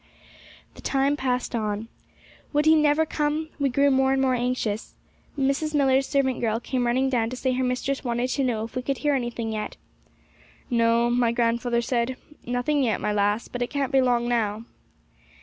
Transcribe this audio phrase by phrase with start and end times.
[0.73, 1.87] The time passed on.
[2.53, 3.49] Would he never come?
[3.59, 4.95] We grew more and more anxious.
[5.37, 5.75] Mrs.
[5.75, 8.81] Millar's servant girl came running down to say her mistress wanted to know if we
[8.81, 9.77] could hear anything yet.
[10.71, 12.17] 'No,' my grandfather said,
[12.47, 14.65] 'nothing yet, my lass; but it can't be long now.'